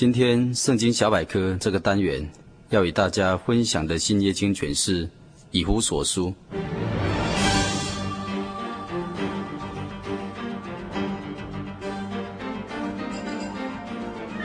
[0.00, 2.26] 今天圣经小百科这个单元
[2.70, 5.06] 要与大家分享的新约经卷是
[5.50, 6.32] 以弗所书。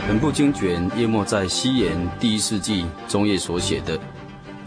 [0.06, 3.98] 本部经卷约莫在西元第一世纪中叶所写的，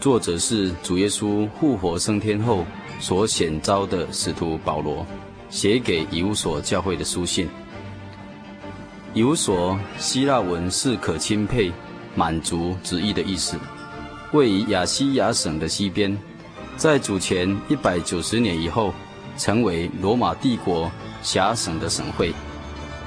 [0.01, 2.65] 作者是主耶稣复活升天后
[2.99, 5.05] 所选召的使徒保罗，
[5.51, 7.47] 写给以弗所教会的书信。
[9.15, 11.71] 有所希腊文是可钦佩、
[12.13, 13.57] 满足、旨意的意思，
[14.33, 16.15] 位于亚西亚省的西边，
[16.77, 18.93] 在主前一百九十年以后，
[19.35, 20.89] 成为罗马帝国
[21.23, 22.31] 辖省的省会，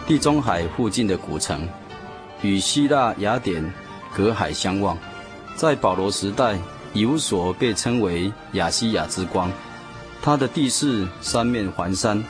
[0.05, 1.69] 地中海附近的古城，
[2.43, 3.73] 与希腊雅典
[4.13, 4.99] 隔海相望。
[5.55, 6.59] 在保罗时代，
[6.95, 9.49] 有所被称为亚西亚之光，
[10.21, 12.23] 它的地势三面环山，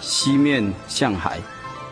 [0.00, 1.40] 西面向海。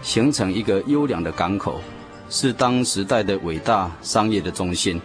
[0.02, 1.80] 形成一个优良的港口，
[2.28, 5.00] 是当时代的伟大商业的中心。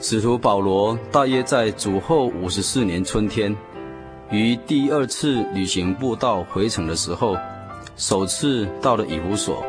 [0.00, 3.54] 使徒保罗大约在主后五十四年春天，
[4.30, 7.36] 于第二次旅行布道回程的时候，
[7.96, 9.64] 首次到了以弗所。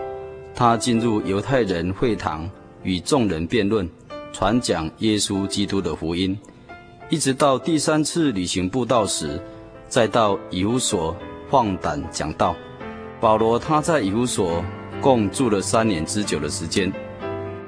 [0.53, 2.49] 他进入犹太人会堂，
[2.83, 3.89] 与众人辩论，
[4.33, 6.37] 传讲耶稣基督的福音，
[7.09, 9.41] 一直到第三次旅行布道时，
[9.87, 11.15] 再到以弗所
[11.49, 12.55] 放胆讲道。
[13.19, 14.63] 保罗他在以弗所
[15.01, 16.91] 共住了三年之久的时间。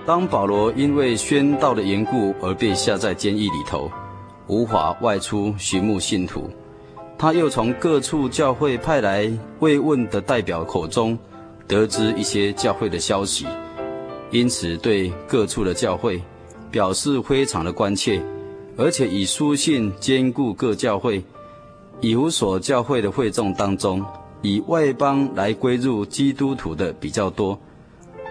[0.06, 3.92] 当保罗因为宣道的缘故而被下在监狱里头，
[4.48, 6.50] 无法外出寻牧信徒，
[7.18, 11.18] 他又从各处教会派来慰问的代表口中
[11.68, 13.46] 得知一些教会的消息，
[14.32, 16.22] 因此对各处的教会
[16.72, 18.22] 表示非常的关切，
[18.78, 21.22] 而且以书信兼顾各教会。
[22.00, 24.04] 以弗所教会的会众当中，
[24.42, 27.60] 以外邦来归入基督徒的比较多，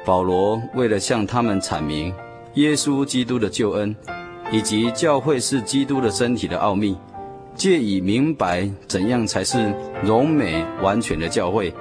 [0.05, 2.13] 保罗为了向他们阐明
[2.55, 3.95] 耶稣基督的救恩，
[4.51, 6.97] 以及教会是基督的身体的奥秘，
[7.55, 9.73] 借以明白怎样才是
[10.03, 11.73] 荣美完全的教会，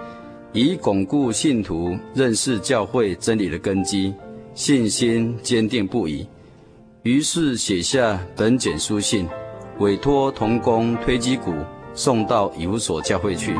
[0.53, 4.13] 以巩固信徒认识教会真理的根基，
[4.53, 6.27] 信心坚定不移。
[7.01, 9.27] 于是写下本简书信，
[9.79, 11.53] 委托同工推基古
[11.95, 13.55] 送到以弗所教会去。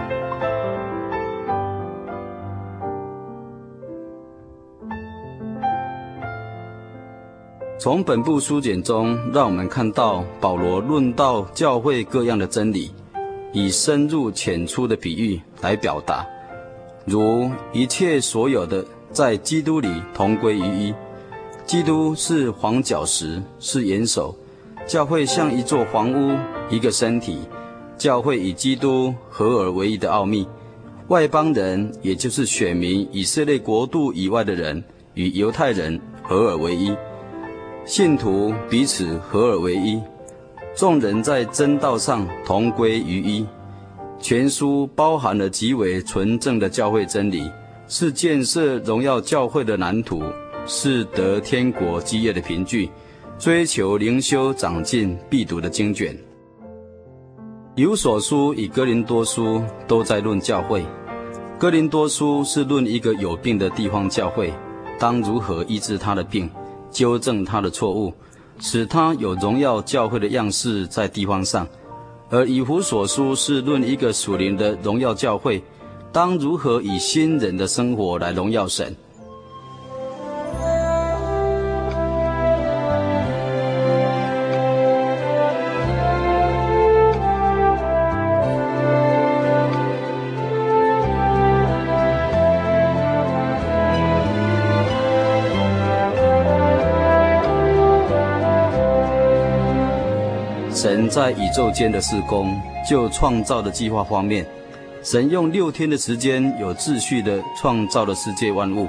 [7.79, 12.91] 从本部书简中，让我们看到保罗论到教会各样的真理，
[13.53, 16.27] 以深入浅出的比喻来表达，
[17.05, 20.93] 如一切所有的在基督里同归于一，
[21.65, 24.35] 基督是黄角石，是元首，
[24.85, 26.37] 教会像一座房屋，
[26.69, 27.39] 一个身体，
[27.97, 30.45] 教会与基督合而为一的奥秘，
[31.07, 36.93] 外邦人也就是选民以色列国度以外的人与犹太人合而为一。
[37.85, 39.99] 信徒彼此合而为一，
[40.75, 43.45] 众人在真道上同归于一。
[44.19, 47.49] 全书包含了极为纯正的教会真理，
[47.87, 50.21] 是建设荣耀教会的蓝图，
[50.65, 52.89] 是得天国基业的凭据，
[53.39, 56.15] 追求灵修长进必读的经卷。
[57.75, 60.85] 有所书与哥林多书都在论教会，
[61.57, 64.53] 哥林多书是论一个有病的地方教会，
[64.99, 66.49] 当如何医治他的病。
[66.91, 68.13] 纠正他的错误，
[68.59, 71.65] 使他有荣耀教会的样式在地方上；
[72.29, 75.63] 而以弗所书是论一个属灵的荣耀教会，
[76.11, 78.95] 当如何以新人的生活来荣耀神。
[101.09, 102.55] 在宇宙间的事工，
[102.87, 104.45] 就创造的计划方面，
[105.03, 108.87] 神用六天的时间，有秩序的创造了世界万物，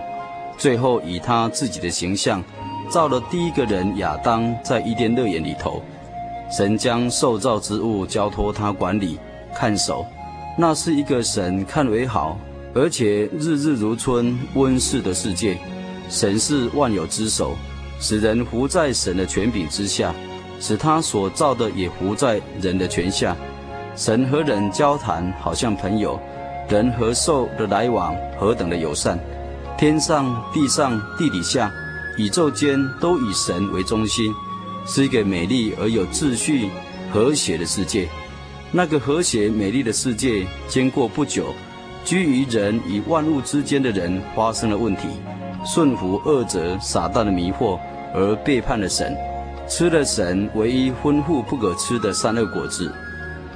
[0.59, 2.45] 最后以他自己的形象
[2.91, 5.83] 造了第一个人亚当，在伊甸乐园里头，
[6.51, 9.19] 神将受造之物交托他管理
[9.55, 10.05] 看守，
[10.59, 12.39] 那是一个神看为好，
[12.75, 15.57] 而且日日如春温室的世界。
[16.09, 17.57] 神是万有之首，
[18.01, 20.13] 使人服在神的权柄之下，
[20.61, 23.37] 使他所造的也服在人的权下。
[23.97, 26.17] 神和人交谈，好像朋友；
[26.69, 29.19] 人和兽的来往，何等的友善！
[29.77, 31.73] 天上、地上、地底下，
[32.17, 34.33] 宇宙间，都以神为中心，
[34.87, 36.69] 是一个美丽而有秩序、
[37.13, 38.09] 和谐的世界。
[38.71, 41.47] 那个和谐美丽的世界，经过不久，
[42.05, 45.09] 居于人与万物之间的人发生了问题。
[45.65, 47.79] 顺服恶者撒旦的迷惑，
[48.15, 49.15] 而背叛了神，
[49.71, 52.93] 吃了神唯一吩咐不可吃的善恶果子，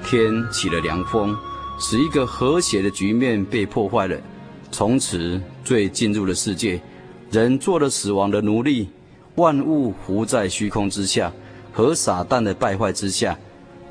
[0.04, 1.36] 天起了凉风，
[1.80, 4.16] 使一个和谐的局面被破坏了。
[4.70, 6.80] 从此罪进入了世界，
[7.32, 8.88] 人做了死亡的奴隶，
[9.34, 11.32] 万物浮在虚空之下，
[11.72, 13.36] 和撒旦的败坏之下，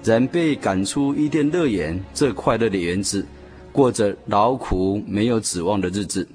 [0.02, 3.26] 人被赶出伊甸乐园这快乐的园子，
[3.74, 6.26] 过着劳苦没有指望的日子。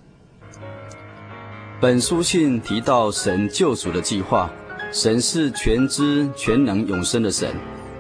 [1.81, 4.51] 本书信提到神救赎的计划，
[4.91, 7.55] 神是全知全能永生的神，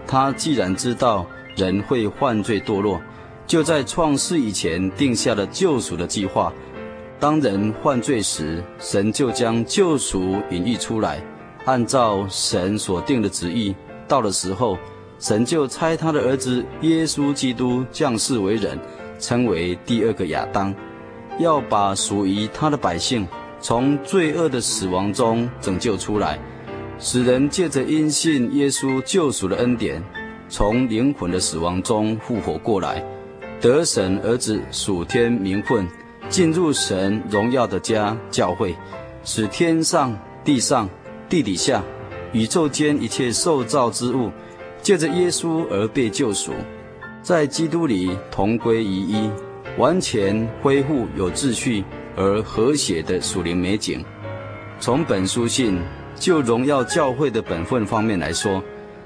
[0.06, 2.98] 他既然知道人会犯罪堕落，
[3.46, 6.52] 就在创世以前定下了救赎的计划。
[7.20, 11.22] 当人犯罪时，神就将救赎隐喻出来，
[11.66, 13.74] 按照神所定的旨意，
[14.06, 14.78] 到了时候，
[15.18, 18.78] 神就差他的儿子耶稣基督降世为人，
[19.18, 20.74] 称为第二个亚当，
[21.38, 23.28] 要把属于他的百姓。
[23.60, 26.38] 从罪恶的死亡中拯救出来，
[27.00, 30.02] 使人借着因信耶稣救赎的恩典，
[30.48, 33.02] 从灵魂的死亡中复活过来，
[33.60, 35.86] 得神儿子属天名分，
[36.28, 38.74] 进入神荣耀的家教会，
[39.22, 40.88] 使天上、地上、
[41.28, 41.82] 地底下、
[42.32, 44.32] 宇宙间一切受造之物，
[44.82, 46.52] 借着耶稣而被救赎，
[47.22, 49.30] 在基督里同归于一，
[49.76, 51.84] 完全恢复有秩序。
[52.20, 54.04] 而和谐的属灵美景，
[54.80, 55.78] 从本书信
[56.18, 58.62] 就荣耀教会的本分方面来说，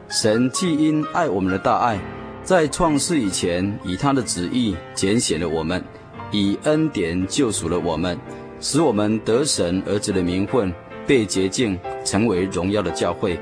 [0.09, 1.99] 神既因爱我们的大爱，
[2.43, 5.82] 在创世以前以他的旨意拣选了我们，
[6.31, 8.19] 以恩典救赎了我们，
[8.61, 10.73] 使我们得神儿子的名分，
[11.06, 13.38] 被洁净，成为荣耀的教会。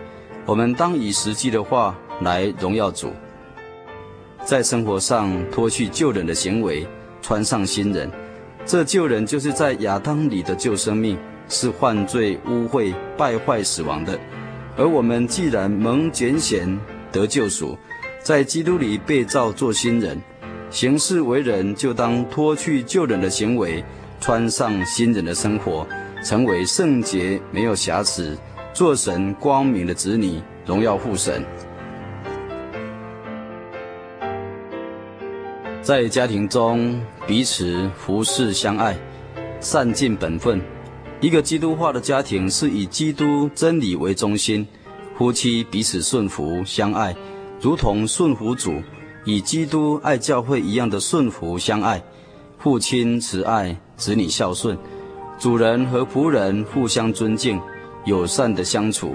[0.46, 3.12] 我们当以实际的话来荣耀主，
[4.44, 6.86] 在生活上脱去旧人的行为，
[7.22, 8.10] 穿上新人。
[8.66, 11.16] 这旧人就是在亚当里的旧生命，
[11.50, 14.18] 是犯罪、污秽、败坏、死亡的；
[14.78, 16.78] 而我们既然蒙拣选
[17.12, 17.76] 得救赎，
[18.22, 20.16] 在基督里被造作新人，
[20.70, 23.84] 行事为人就当脱去旧人的行为，
[24.20, 25.86] 穿上新人的生活，
[26.22, 28.38] 成为圣洁、没有瑕疵，
[28.72, 31.44] 做神光明的子女，荣耀父神。
[35.82, 38.96] 在家庭中彼此服侍相爱，
[39.60, 40.60] 善尽本分。
[41.20, 44.66] 一个基督化的家庭是以基督真理为中心，
[45.18, 47.14] 夫妻彼此顺服相爱，
[47.60, 48.82] 如同顺服主，
[49.26, 52.02] 以基督爱教会一样的顺服相爱。
[52.58, 54.78] 父亲慈爱，子女孝顺，
[55.38, 57.60] 主人和仆人互相尊敬，
[58.06, 59.14] 友善的相处。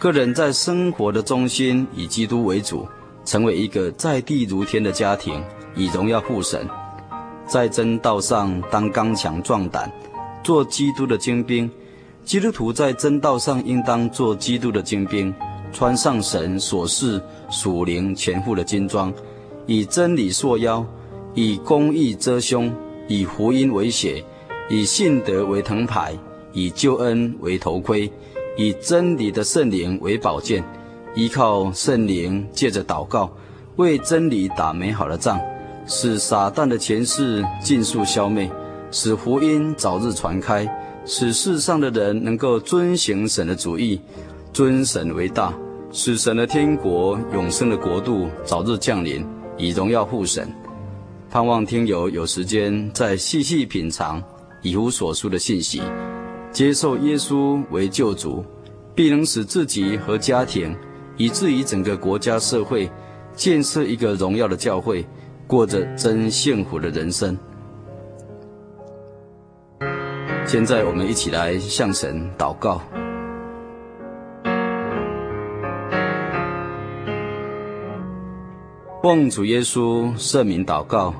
[0.00, 2.86] 个人在生活的中心以基督为主，
[3.24, 5.40] 成为一个在地如天的家庭。
[5.76, 6.66] 以荣耀父神，
[7.46, 9.92] 在真道上当刚强壮胆，
[10.46, 11.68] 做基督的精兵。
[12.24, 15.34] 基督徒在真道上应当做基督的精兵，
[15.72, 19.12] 穿上神所赐属灵全副的军装，
[19.66, 20.86] 以真理束腰，
[21.34, 22.72] 以公义遮胸，
[23.08, 24.24] 以福音为血，
[24.70, 26.16] 以信德为藤牌，
[26.52, 28.08] 以救恩为头盔，
[28.56, 30.62] 以真理的圣灵为宝剑，
[31.16, 33.28] 依靠圣灵，借着祷告，
[33.78, 35.40] 为真理打美好的仗。
[35.88, 38.48] 使撒旦的权势尽数消灭，
[38.90, 40.66] 使福音早日传开，
[41.04, 44.00] 使世上的人能够遵行神的主意，
[44.52, 45.52] 尊神为大，
[45.90, 49.26] 使神的天国永生的国度早日降临，
[49.56, 50.48] 以荣耀父神。
[51.30, 54.22] 盼望听友有时间再细细品尝
[54.62, 55.82] 以弗所书的信息，
[56.52, 58.44] 接受耶稣为救主，
[58.94, 60.74] 必能使自己和家庭，
[61.16, 62.90] 以至于整个国家社会，
[63.34, 65.04] 建设一个荣耀的教会。
[65.48, 67.38] 过着真幸福的人生。
[70.48, 72.80] 现在我们一起来向神祷告。
[79.02, 81.12] 奉主耶稣圣名祷告，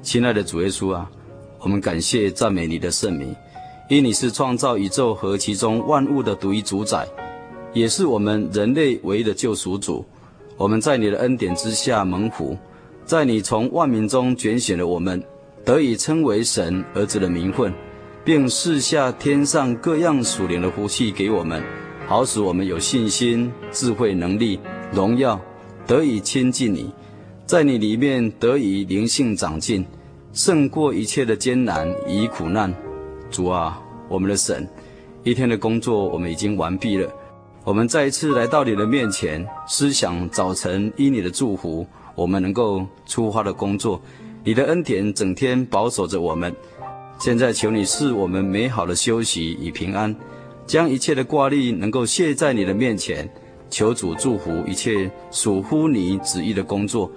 [0.00, 1.10] 亲爱的主耶稣啊，
[1.58, 3.36] 我们感谢赞美你的圣名，
[3.90, 7.06] 因你是创造宇宙和其中万物的独一主宰，
[7.74, 10.02] 也是我们人类唯一的救赎主。
[10.56, 12.56] 我们在你的恩典之下蒙福，
[13.04, 15.22] 在你从万民中拣选了我们，
[15.66, 17.72] 得以称为神儿子的名分，
[18.24, 21.62] 并赐下天上各样属灵的福气给我们，
[22.06, 24.60] 好使我们有信心、智慧、能力、
[24.92, 25.40] 荣耀，
[25.86, 26.92] 得以亲近你，
[27.46, 29.84] 在你里面得以灵性长进，
[30.32, 32.72] 胜过一切的艰难与苦难。
[33.30, 34.68] 主啊，我们的神，
[35.24, 37.10] 一天的工作我们已经完毕了。
[37.64, 44.00] 我们再一次来到你的面前，思想早晨因你的祝福，我们能够出发的工作。
[44.44, 46.54] 你的恩典整天保守着我们。
[47.20, 50.14] 现在求你赐我们美好的休息与平安，
[50.66, 53.28] 将一切的挂虑能够卸在你的面前。
[53.68, 57.12] 求主祝福一切属乎你旨意的工作，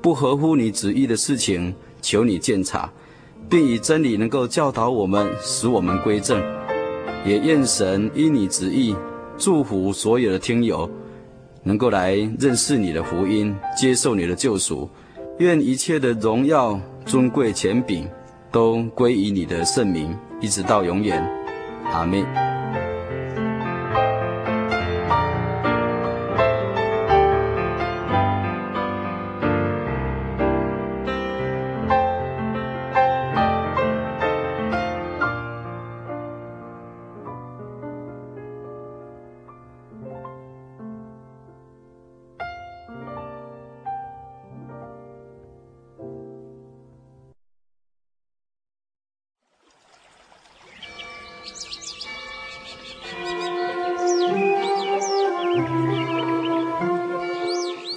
[0.00, 2.90] 不合乎你旨意的事情，求你鉴察，
[3.50, 6.40] 并以真理能够教导我们，使我们归正。
[7.26, 8.94] 也愿神依你旨意。
[9.36, 10.88] 祝福所有的听友，
[11.64, 14.88] 能够来认识你的福音，接受你的救赎。
[15.38, 18.08] 愿一切的荣耀、尊贵、权柄，
[18.50, 21.22] 都归于你的圣名，一直到永远。
[21.92, 22.24] 阿妹。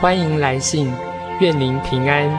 [0.00, 0.94] 欢迎来信，
[1.40, 2.30] 愿您平安。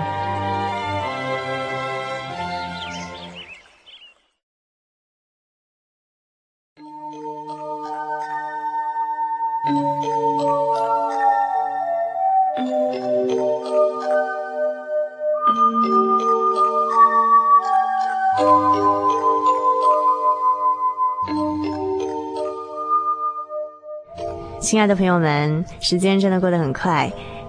[24.62, 27.12] 亲爱的朋友们，时间真的过得很快。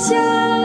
[0.00, 0.59] 下。